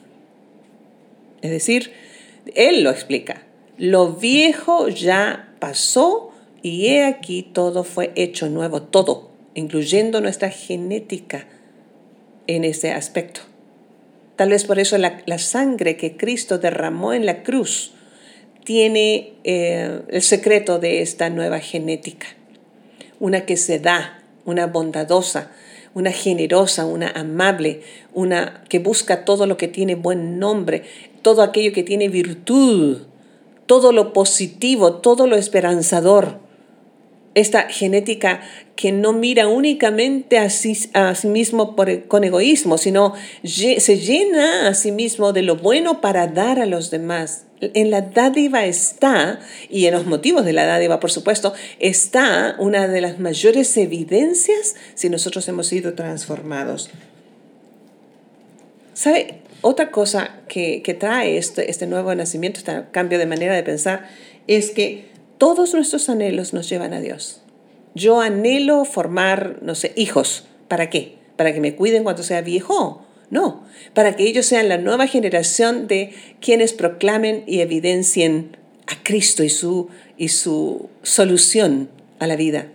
Es 1.46 1.52
decir, 1.52 1.92
él 2.56 2.82
lo 2.82 2.90
explica. 2.90 3.42
Lo 3.78 4.14
viejo 4.14 4.88
ya 4.88 5.54
pasó 5.60 6.32
y 6.60 6.88
he 6.88 7.04
aquí 7.04 7.44
todo 7.44 7.84
fue 7.84 8.10
hecho 8.16 8.48
nuevo, 8.48 8.82
todo, 8.82 9.30
incluyendo 9.54 10.20
nuestra 10.20 10.50
genética 10.50 11.46
en 12.48 12.64
ese 12.64 12.90
aspecto. 12.90 13.42
Tal 14.34 14.48
vez 14.48 14.64
por 14.64 14.80
eso 14.80 14.98
la, 14.98 15.38
sangre 15.38 15.96
que 15.96 16.16
Cristo 16.16 16.58
derramó 16.58 17.12
en 17.12 17.26
la 17.26 17.44
cruz 17.44 17.92
tiene 18.64 19.34
eh, 19.44 20.00
el 20.08 20.22
secreto 20.22 20.80
de 20.80 21.00
esta 21.00 21.30
nueva 21.30 21.60
genética. 21.60 22.26
Una 23.20 23.46
que 23.46 23.56
se 23.56 23.78
da, 23.78 24.24
una 24.44 24.66
bondadosa, 24.66 25.52
una 25.94 26.10
generosa, 26.10 26.84
una 26.84 27.10
amable, 27.10 27.82
una 28.12 28.64
que 28.68 28.80
busca 28.80 29.24
todo 29.24 29.46
lo 29.46 29.56
que 29.56 29.68
tiene 29.68 29.94
buen 29.94 30.40
nombre, 30.40 30.82
todo 31.26 31.42
aquello 31.42 31.72
que 31.72 31.82
tiene 31.82 32.08
virtud, 32.08 32.98
todo 33.66 33.90
lo 33.90 34.12
positivo, 34.12 34.98
todo 34.98 35.26
lo 35.26 35.34
esperanzador 35.34 36.38
esta 37.34 37.68
genética 37.68 38.42
que 38.76 38.92
no 38.92 39.12
mira 39.12 39.48
únicamente 39.48 40.38
a 40.38 40.48
sí, 40.50 40.78
a 40.94 41.16
sí 41.16 41.26
mismo 41.26 41.74
con 42.06 42.22
egoísmo, 42.22 42.78
sino 42.78 43.12
se 43.42 43.98
llena 43.98 44.68
a 44.68 44.74
sí 44.74 44.92
mismo 44.92 45.32
de 45.32 45.42
lo 45.42 45.56
bueno 45.56 46.00
para 46.00 46.28
dar 46.28 46.60
a 46.60 46.66
los 46.66 46.92
demás. 46.92 47.44
En 47.60 47.90
la 47.90 48.02
dádiva 48.02 48.64
está, 48.64 49.40
y 49.68 49.86
en 49.86 49.94
los 49.94 50.06
motivos 50.06 50.44
de 50.44 50.52
la 50.52 50.64
dádiva, 50.64 51.00
por 51.00 51.10
supuesto, 51.10 51.52
está 51.80 52.54
una 52.60 52.86
de 52.86 53.00
las 53.00 53.18
mayores 53.18 53.76
evidencias 53.76 54.76
si 54.94 55.10
nosotros 55.10 55.48
hemos 55.48 55.66
sido 55.66 55.92
transformados. 55.94 56.88
¿Sabe? 58.96 59.40
Otra 59.60 59.90
cosa 59.90 60.40
que, 60.48 60.80
que 60.80 60.94
trae 60.94 61.36
este, 61.36 61.70
este 61.70 61.86
nuevo 61.86 62.14
nacimiento, 62.14 62.60
este 62.60 62.72
cambio 62.92 63.18
de 63.18 63.26
manera 63.26 63.54
de 63.54 63.62
pensar, 63.62 64.08
es 64.46 64.70
que 64.70 65.04
todos 65.36 65.74
nuestros 65.74 66.08
anhelos 66.08 66.54
nos 66.54 66.66
llevan 66.70 66.94
a 66.94 67.00
Dios. 67.00 67.42
Yo 67.94 68.22
anhelo 68.22 68.86
formar, 68.86 69.58
no 69.60 69.74
sé, 69.74 69.92
hijos. 69.96 70.46
¿Para 70.66 70.88
qué? 70.88 71.16
¿Para 71.36 71.52
que 71.52 71.60
me 71.60 71.76
cuiden 71.76 72.04
cuando 72.04 72.22
sea 72.22 72.40
viejo? 72.40 73.04
No, 73.28 73.64
para 73.92 74.16
que 74.16 74.24
ellos 74.24 74.46
sean 74.46 74.70
la 74.70 74.78
nueva 74.78 75.06
generación 75.06 75.88
de 75.88 76.14
quienes 76.40 76.72
proclamen 76.72 77.44
y 77.46 77.60
evidencien 77.60 78.56
a 78.86 79.02
Cristo 79.02 79.42
y 79.42 79.50
su, 79.50 79.88
y 80.16 80.28
su 80.28 80.88
solución 81.02 81.90
a 82.18 82.26
la 82.26 82.36
vida. 82.36 82.68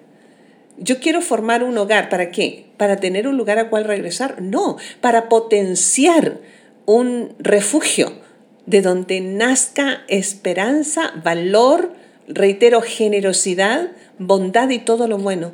Yo 0.84 1.00
quiero 1.00 1.22
formar 1.22 1.64
un 1.64 1.78
hogar, 1.78 2.10
¿para 2.10 2.32
qué? 2.32 2.66
¿Para 2.78 2.98
tener 2.98 3.28
un 3.28 3.38
lugar 3.38 3.60
al 3.60 3.70
cual 3.70 3.84
regresar? 3.84 4.42
No, 4.42 4.78
para 5.00 5.30
potenciar 5.30 6.40
un 6.88 7.36
refugio 7.38 8.14
de 8.66 8.82
donde 8.82 9.22
nazca 9.22 10.02
esperanza, 10.08 11.14
valor, 11.24 11.94
reitero, 12.28 12.82
generosidad, 12.82 13.92
bondad 14.18 14.72
y 14.72 14.80
todo 14.80 15.08
lo 15.08 15.20
bueno. 15.20 15.52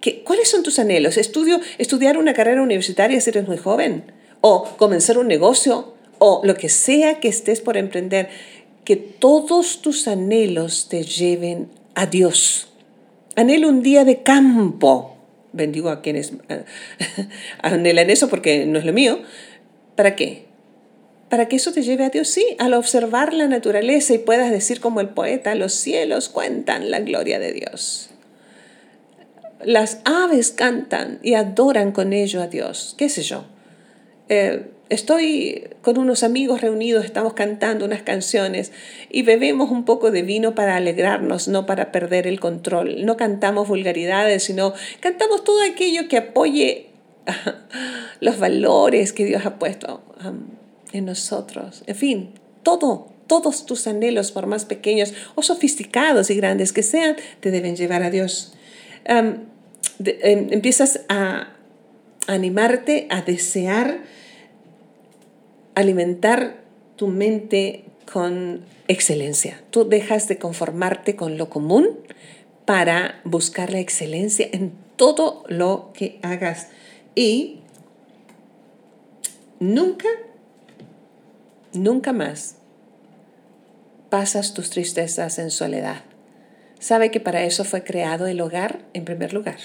¿Qué, 0.00 0.22
¿Cuáles 0.22 0.48
son 0.48 0.62
tus 0.62 0.78
anhelos? 0.78 1.16
¿Estudio, 1.16 1.60
¿Estudiar 1.78 2.16
una 2.16 2.32
carrera 2.32 2.62
universitaria 2.62 3.20
si 3.20 3.30
eres 3.30 3.48
muy 3.48 3.56
joven? 3.56 4.04
¿O 4.40 4.62
comenzar 4.76 5.18
un 5.18 5.26
negocio? 5.26 5.94
¿O 6.20 6.42
lo 6.44 6.54
que 6.54 6.68
sea 6.68 7.18
que 7.18 7.26
estés 7.26 7.60
por 7.60 7.76
emprender? 7.76 8.28
Que 8.84 8.94
todos 8.94 9.82
tus 9.82 10.06
anhelos 10.06 10.86
te 10.88 11.02
lleven 11.02 11.70
a 11.96 12.06
Dios. 12.06 12.68
Anhelo 13.36 13.68
un 13.68 13.82
día 13.82 14.04
de 14.04 14.22
campo. 14.22 15.16
Bendigo 15.52 15.90
a 15.90 16.02
quienes 16.02 16.32
anhelan 17.62 18.10
eso 18.10 18.28
porque 18.28 18.66
no 18.66 18.78
es 18.78 18.84
lo 18.84 18.92
mío. 18.92 19.20
¿Para 19.94 20.16
qué? 20.16 20.46
para 21.28 21.48
que 21.48 21.56
eso 21.56 21.72
te 21.72 21.82
lleve 21.82 22.04
a 22.04 22.10
Dios, 22.10 22.28
sí, 22.28 22.56
al 22.58 22.74
observar 22.74 23.32
la 23.32 23.48
naturaleza 23.48 24.14
y 24.14 24.18
puedas 24.18 24.50
decir 24.50 24.80
como 24.80 25.00
el 25.00 25.08
poeta, 25.08 25.54
los 25.54 25.72
cielos 25.72 26.28
cuentan 26.28 26.90
la 26.90 27.00
gloria 27.00 27.38
de 27.38 27.52
Dios. 27.52 28.10
las 29.64 30.00
aves 30.04 30.50
cantan 30.50 31.18
y 31.22 31.34
adoran 31.34 31.90
con 31.90 32.12
ello 32.12 32.42
a 32.42 32.46
Dios, 32.46 32.94
qué 32.96 33.08
sé 33.08 33.22
yo. 33.22 33.44
Eh, 34.28 34.70
estoy 34.88 35.68
con 35.82 35.98
unos 35.98 36.22
amigos 36.22 36.60
reunidos, 36.60 37.04
estamos 37.04 37.34
cantando 37.34 37.84
unas 37.84 38.02
canciones 38.02 38.72
y 39.10 39.22
bebemos 39.22 39.70
un 39.70 39.84
poco 39.84 40.10
de 40.10 40.22
vino 40.22 40.54
para 40.54 40.76
alegrarnos, 40.76 41.48
no 41.48 41.66
para 41.66 41.92
perder 41.92 42.26
el 42.26 42.40
control. 42.40 43.04
No 43.04 43.16
cantamos 43.16 43.68
vulgaridades, 43.68 44.44
sino 44.44 44.74
cantamos 45.00 45.44
todo 45.44 45.62
aquello 45.62 46.08
que 46.08 46.18
apoye 46.18 46.90
los 48.20 48.38
valores 48.38 49.12
que 49.12 49.24
Dios 49.24 49.44
ha 49.46 49.58
puesto 49.58 50.02
um, 50.24 50.46
en 50.92 51.04
nosotros. 51.04 51.82
En 51.86 51.96
fin, 51.96 52.30
todo, 52.62 53.08
todos 53.26 53.66
tus 53.66 53.86
anhelos, 53.86 54.30
por 54.30 54.46
más 54.46 54.64
pequeños 54.64 55.14
o 55.34 55.42
sofisticados 55.42 56.30
y 56.30 56.36
grandes 56.36 56.72
que 56.72 56.82
sean, 56.82 57.16
te 57.40 57.50
deben 57.50 57.76
llevar 57.76 58.02
a 58.02 58.10
Dios. 58.10 58.54
Um, 59.08 59.46
em, 60.04 60.52
empiezas 60.52 61.00
a 61.08 61.52
animarte, 62.26 63.06
a 63.10 63.22
desear 63.22 64.15
alimentar 65.76 66.56
tu 66.96 67.06
mente 67.06 67.84
con 68.10 68.62
excelencia. 68.88 69.62
Tú 69.70 69.88
dejas 69.88 70.26
de 70.26 70.38
conformarte 70.38 71.14
con 71.14 71.38
lo 71.38 71.50
común 71.50 71.90
para 72.64 73.20
buscar 73.24 73.70
la 73.70 73.78
excelencia 73.78 74.48
en 74.50 74.72
todo 74.96 75.44
lo 75.48 75.92
que 75.92 76.18
hagas. 76.22 76.68
Y 77.14 77.60
nunca, 79.60 80.08
nunca 81.74 82.12
más 82.12 82.56
pasas 84.08 84.54
tus 84.54 84.70
tristezas 84.70 85.38
en 85.38 85.50
soledad. 85.50 86.02
Sabe 86.78 87.10
que 87.10 87.20
para 87.20 87.44
eso 87.44 87.64
fue 87.64 87.84
creado 87.84 88.26
el 88.26 88.40
hogar 88.40 88.80
en 88.94 89.04
primer 89.04 89.34
lugar, 89.34 89.58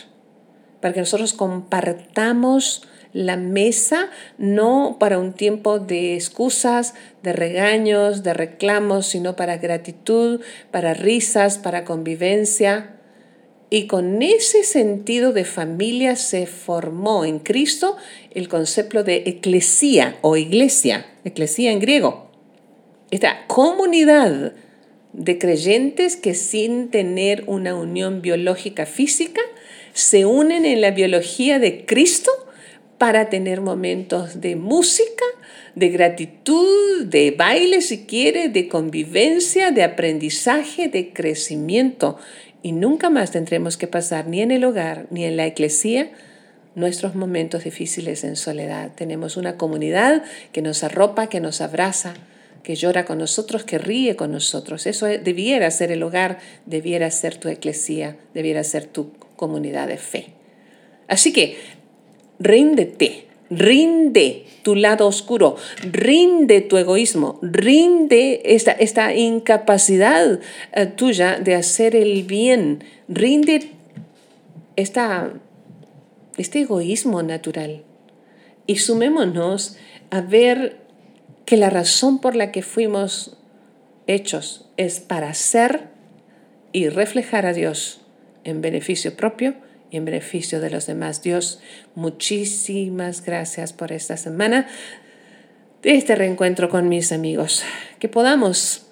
para 0.82 0.94
que 0.94 1.00
nosotros 1.00 1.34
compartamos 1.34 2.88
la 3.14 3.38
mesa 3.38 4.10
no 4.38 4.98
para 5.00 5.20
un 5.20 5.34
tiempo 5.34 5.80
de 5.80 6.16
excusas, 6.16 6.94
de 7.24 7.34
regaños, 7.34 8.24
de 8.24 8.34
reclamos, 8.34 9.08
sino 9.08 9.36
para 9.36 9.58
gratitud, 9.58 10.42
para 10.72 10.94
risas, 10.94 11.58
para 11.58 11.84
convivencia. 11.84 12.98
Y 13.70 13.88
con 13.88 14.22
ese 14.22 14.64
sentido 14.64 15.32
de 15.34 15.46
familia 15.46 16.16
se 16.16 16.46
formó 16.46 17.24
en 17.26 17.40
Cristo 17.40 17.96
el 18.32 18.50
concepto 18.50 19.04
de 19.04 19.24
eclesía 19.26 20.18
o 20.22 20.36
iglesia, 20.36 21.06
eclesía 21.24 21.72
en 21.72 21.80
griego. 21.80 22.30
Esta 23.12 23.46
comunidad 23.48 24.54
de 25.14 25.38
creyentes 25.38 26.16
que 26.16 26.34
sin 26.34 26.90
tener 26.90 27.44
una 27.48 27.76
unión 27.76 28.22
biológica 28.22 28.86
física 28.86 29.42
se 29.94 30.26
unen 30.26 30.66
en 30.66 30.80
la 30.80 30.92
biología 30.92 31.60
de 31.60 31.86
Cristo 31.86 32.32
para 33.02 33.30
tener 33.30 33.62
momentos 33.62 34.42
de 34.42 34.56
música, 34.56 35.26
de 35.74 35.90
gratitud, 35.90 37.08
de 37.08 37.32
baile 37.32 37.82
si 37.82 38.06
quiere, 38.06 38.50
de 38.50 38.68
convivencia, 38.68 39.72
de 39.72 39.82
aprendizaje, 39.82 40.88
de 40.88 41.12
crecimiento. 41.12 42.20
Y 42.62 42.74
nunca 42.74 43.10
más 43.10 43.32
tendremos 43.32 43.76
que 43.76 43.88
pasar 43.88 44.28
ni 44.28 44.42
en 44.42 44.52
el 44.52 44.64
hogar 44.64 45.08
ni 45.10 45.26
en 45.26 45.36
la 45.36 45.48
iglesia 45.48 46.12
nuestros 46.76 47.16
momentos 47.16 47.64
difíciles 47.64 48.24
en 48.24 48.36
soledad. 48.36 48.92
Tenemos 48.94 49.36
una 49.36 49.58
comunidad 49.58 50.22
que 50.52 50.62
nos 50.62 50.84
arropa, 50.84 51.26
que 51.26 51.40
nos 51.40 51.60
abraza, 51.60 52.14
que 52.62 52.76
llora 52.76 53.06
con 53.06 53.18
nosotros, 53.18 53.64
que 53.64 53.80
ríe 53.80 54.16
con 54.16 54.32
nosotros. 54.32 54.86
Eso 54.86 55.08
debiera 55.08 55.72
ser 55.72 55.92
el 55.92 56.04
hogar, 56.04 56.38
debiera 56.68 57.10
ser 57.10 57.38
tu 57.38 57.50
iglesia, 57.50 58.18
debiera 58.36 58.64
ser 58.64 58.86
tu 58.86 59.12
comunidad 59.38 59.88
de 59.88 59.98
fe. 59.98 60.34
Así 61.08 61.34
que 61.34 61.81
ríndete, 62.42 63.28
rinde 63.50 64.46
tu 64.64 64.76
lado 64.76 65.08
oscuro, 65.08 65.56
rinde 65.84 66.62
tu 66.62 66.78
egoísmo, 66.78 67.40
rinde 67.42 68.42
esta, 68.46 68.72
esta 68.72 69.16
incapacidad 69.16 70.40
eh, 70.74 70.86
tuya 70.86 71.40
de 71.40 71.56
hacer 71.56 71.96
el 71.96 72.24
bien, 72.24 72.84
rinde 73.08 73.72
esta, 74.76 75.34
este 76.38 76.62
egoísmo 76.62 77.24
natural. 77.24 77.84
Y 78.68 78.78
sumémonos 78.78 79.78
a 80.12 80.22
ver 80.22 80.78
que 81.46 81.58
la 81.58 81.70
razón 81.70 82.20
por 82.20 82.36
la 82.36 82.52
que 82.52 82.62
fuimos 82.62 83.38
hechos 84.08 84.70
es 84.78 85.00
para 85.00 85.34
ser 85.34 85.90
y 86.72 86.90
reflejar 86.90 87.46
a 87.46 87.54
Dios 87.54 88.02
en 88.44 88.62
beneficio 88.62 89.16
propio 89.16 89.56
y 89.92 89.98
en 89.98 90.06
beneficio 90.06 90.60
de 90.60 90.72
los 90.72 90.88
demás. 90.88 91.22
Dios, 91.22 91.60
muchísimas 91.94 93.24
gracias 93.24 93.74
por 93.74 93.92
esta 93.92 94.18
semana 94.18 94.68
este 95.84 96.16
reencuentro 96.16 96.70
con 96.70 96.90
mis 96.90 97.12
amigos. 97.12 97.64
Que 98.00 98.08
podamos 98.08 98.86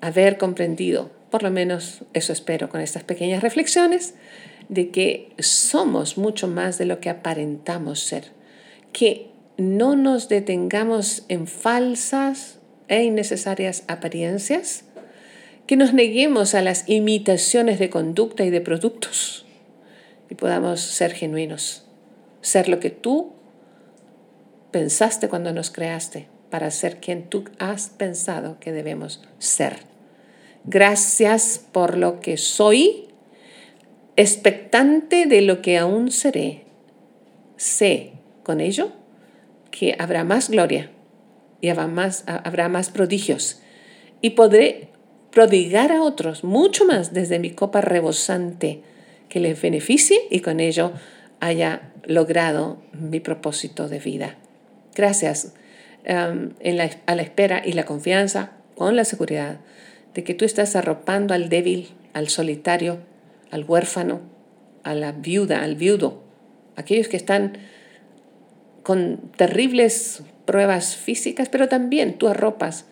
haber 0.00 0.38
comprendido, 0.38 1.10
por 1.30 1.42
lo 1.42 1.50
menos 1.50 2.02
eso 2.12 2.32
espero 2.32 2.68
con 2.68 2.80
estas 2.80 3.04
pequeñas 3.04 3.42
reflexiones, 3.42 4.14
de 4.68 4.90
que 4.90 5.32
somos 5.38 6.16
mucho 6.16 6.48
más 6.48 6.78
de 6.78 6.86
lo 6.86 7.00
que 7.00 7.10
aparentamos 7.10 8.00
ser. 8.00 8.32
Que 8.92 9.30
no 9.58 9.96
nos 9.96 10.28
detengamos 10.28 11.24
en 11.28 11.46
falsas 11.46 12.58
e 12.88 13.04
innecesarias 13.04 13.84
apariencias, 13.86 14.84
que 15.66 15.76
nos 15.76 15.92
neguemos 15.92 16.54
a 16.54 16.62
las 16.62 16.88
imitaciones 16.88 17.78
de 17.78 17.90
conducta 17.90 18.44
y 18.44 18.50
de 18.50 18.60
productos 18.60 19.46
y 20.28 20.34
podamos 20.34 20.80
ser 20.80 21.12
genuinos, 21.12 21.84
ser 22.40 22.68
lo 22.68 22.80
que 22.80 22.90
tú 22.90 23.32
pensaste 24.70 25.28
cuando 25.28 25.52
nos 25.52 25.70
creaste 25.70 26.28
para 26.50 26.70
ser 26.70 27.00
quien 27.00 27.28
tú 27.28 27.44
has 27.58 27.90
pensado 27.90 28.58
que 28.58 28.72
debemos 28.72 29.22
ser. 29.38 29.76
Gracias 30.64 31.64
por 31.72 31.96
lo 31.96 32.20
que 32.20 32.36
soy, 32.36 33.08
expectante 34.16 35.26
de 35.26 35.42
lo 35.42 35.62
que 35.62 35.78
aún 35.78 36.10
seré. 36.10 36.64
Sé 37.56 38.12
con 38.42 38.60
ello 38.60 38.92
que 39.70 39.96
habrá 39.98 40.24
más 40.24 40.50
gloria 40.50 40.90
y 41.60 41.68
habrá 41.68 41.86
más, 41.86 42.24
habrá 42.26 42.68
más 42.68 42.90
prodigios 42.90 43.60
y 44.20 44.30
podré 44.30 44.91
prodigar 45.32 45.90
a 45.90 46.02
otros 46.02 46.44
mucho 46.44 46.84
más 46.84 47.12
desde 47.12 47.38
mi 47.38 47.50
copa 47.50 47.80
rebosante 47.80 48.82
que 49.28 49.40
les 49.40 49.60
beneficie 49.60 50.18
y 50.30 50.40
con 50.40 50.60
ello 50.60 50.92
haya 51.40 51.90
logrado 52.04 52.82
mi 52.92 53.18
propósito 53.18 53.88
de 53.88 53.98
vida. 53.98 54.36
Gracias 54.94 55.54
um, 56.06 56.50
a 57.06 57.14
la 57.14 57.22
espera 57.22 57.62
y 57.64 57.72
la 57.72 57.84
confianza 57.84 58.52
con 58.76 58.94
la 58.94 59.04
seguridad 59.04 59.58
de 60.14 60.22
que 60.22 60.34
tú 60.34 60.44
estás 60.44 60.76
arropando 60.76 61.32
al 61.32 61.48
débil, 61.48 61.88
al 62.12 62.28
solitario, 62.28 62.98
al 63.50 63.64
huérfano, 63.64 64.20
a 64.82 64.94
la 64.94 65.12
viuda, 65.12 65.62
al 65.62 65.76
viudo, 65.76 66.22
aquellos 66.76 67.08
que 67.08 67.16
están 67.16 67.56
con 68.82 69.32
terribles 69.36 70.22
pruebas 70.44 70.96
físicas, 70.96 71.48
pero 71.48 71.68
también 71.68 72.18
tú 72.18 72.28
arropas 72.28 72.84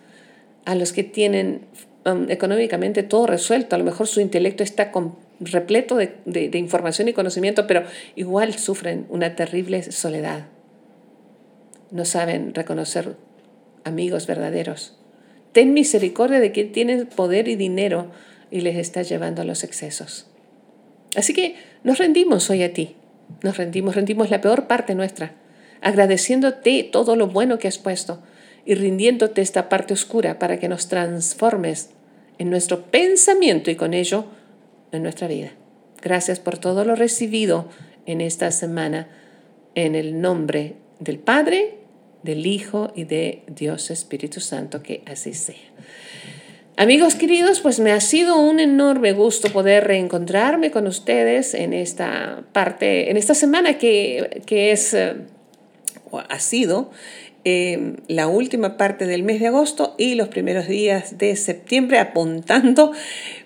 a 0.64 0.74
los 0.74 0.92
que 0.92 1.04
tienen 1.04 1.66
Um, 2.06 2.30
económicamente 2.30 3.02
todo 3.02 3.26
resuelto, 3.26 3.76
a 3.76 3.78
lo 3.78 3.84
mejor 3.84 4.06
su 4.06 4.22
intelecto 4.22 4.62
está 4.62 4.90
repleto 5.38 5.96
de, 5.96 6.14
de 6.24 6.58
información 6.58 7.08
y 7.08 7.12
conocimiento, 7.12 7.66
pero 7.66 7.84
igual 8.16 8.54
sufren 8.54 9.06
una 9.10 9.36
terrible 9.36 9.82
soledad. 9.82 10.46
No 11.90 12.06
saben 12.06 12.54
reconocer 12.54 13.16
amigos 13.84 14.26
verdaderos. 14.26 14.96
Ten 15.52 15.74
misericordia 15.74 16.40
de 16.40 16.52
quien 16.52 16.72
tiene 16.72 17.04
poder 17.04 17.48
y 17.48 17.56
dinero 17.56 18.10
y 18.50 18.62
les 18.62 18.76
está 18.76 19.02
llevando 19.02 19.42
a 19.42 19.44
los 19.44 19.62
excesos. 19.62 20.26
Así 21.16 21.34
que 21.34 21.56
nos 21.84 21.98
rendimos 21.98 22.48
hoy 22.48 22.62
a 22.62 22.72
ti. 22.72 22.96
Nos 23.42 23.58
rendimos, 23.58 23.94
rendimos 23.94 24.30
la 24.30 24.40
peor 24.40 24.66
parte 24.66 24.94
nuestra, 24.94 25.34
agradeciéndote 25.82 26.88
todo 26.90 27.14
lo 27.14 27.26
bueno 27.26 27.58
que 27.58 27.68
has 27.68 27.78
puesto 27.78 28.22
y 28.64 28.74
rindiéndote 28.74 29.42
esta 29.42 29.68
parte 29.68 29.94
oscura 29.94 30.38
para 30.38 30.58
que 30.58 30.68
nos 30.68 30.88
transformes 30.88 31.90
en 32.38 32.50
nuestro 32.50 32.82
pensamiento 32.90 33.70
y 33.70 33.76
con 33.76 33.94
ello 33.94 34.26
en 34.92 35.02
nuestra 35.02 35.28
vida. 35.28 35.52
Gracias 36.02 36.40
por 36.40 36.58
todo 36.58 36.84
lo 36.84 36.94
recibido 36.94 37.68
en 38.06 38.20
esta 38.20 38.50
semana 38.50 39.08
en 39.74 39.94
el 39.94 40.20
nombre 40.20 40.74
del 40.98 41.18
Padre, 41.18 41.76
del 42.22 42.46
Hijo 42.46 42.92
y 42.94 43.04
de 43.04 43.42
Dios 43.46 43.90
Espíritu 43.90 44.40
Santo, 44.40 44.82
que 44.82 45.02
así 45.06 45.34
sea. 45.34 45.56
Amigos 46.76 47.14
queridos, 47.14 47.60
pues 47.60 47.78
me 47.78 47.92
ha 47.92 48.00
sido 48.00 48.40
un 48.40 48.58
enorme 48.58 49.12
gusto 49.12 49.52
poder 49.52 49.84
reencontrarme 49.84 50.70
con 50.70 50.86
ustedes 50.86 51.52
en 51.52 51.74
esta 51.74 52.44
parte, 52.52 53.10
en 53.10 53.18
esta 53.18 53.34
semana 53.34 53.76
que, 53.76 54.42
que 54.46 54.72
es, 54.72 54.94
eh, 54.94 55.16
ha 56.10 56.38
sido 56.38 56.90
Em, 57.44 57.96
la 58.06 58.28
última 58.28 58.76
parte 58.76 59.06
del 59.06 59.22
mes 59.22 59.40
de 59.40 59.46
agosto 59.46 59.94
y 59.96 60.14
los 60.14 60.28
primeros 60.28 60.68
días 60.68 61.16
de 61.16 61.34
septiembre, 61.36 61.98
apuntando 61.98 62.92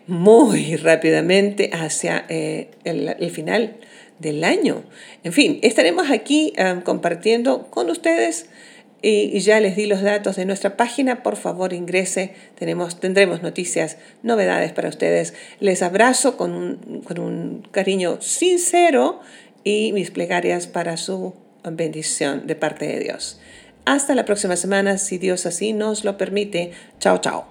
muy 0.08 0.74
rápidamente 0.74 1.70
hacia 1.72 2.24
eh, 2.28 2.70
el, 2.82 3.30
final 3.30 3.76
del 4.18 4.42
año. 4.42 4.82
En 5.22 5.32
fin, 5.32 5.60
estaremos 5.62 6.10
aquí 6.10 6.52
eh, 6.56 6.80
compartiendo 6.82 7.70
con 7.70 7.88
ustedes 7.88 8.48
y, 9.00 9.38
ya 9.38 9.60
les 9.60 9.76
di 9.76 9.86
los 9.86 10.02
datos 10.02 10.34
de 10.34 10.44
nuestra 10.44 10.76
página. 10.76 11.22
Por 11.22 11.36
favor, 11.36 11.72
ingrese. 11.72 12.32
Tenemos, 12.58 12.98
tendremos 12.98 13.42
noticias, 13.42 13.98
novedades 14.24 14.72
para 14.72 14.88
ustedes. 14.88 15.34
Les 15.60 15.82
abrazo 15.82 16.36
con 16.36 16.52
un, 16.52 17.02
con 17.04 17.20
un 17.20 17.68
cariño 17.70 18.20
sincero 18.20 19.20
y 19.62 19.92
mis 19.92 20.10
plegarias 20.10 20.66
para 20.66 20.96
su 20.96 21.34
bendición 21.70 22.48
de 22.48 22.56
parte 22.56 22.88
de 22.88 22.98
Dios. 22.98 23.38
Hasta 23.84 24.14
la 24.14 24.24
próxima 24.24 24.56
semana, 24.56 24.98
si 24.98 25.18
Dios 25.18 25.46
así 25.46 25.72
nos 25.72 26.04
lo 26.04 26.16
permite. 26.16 26.72
Chao, 26.98 27.18
chao. 27.18 27.46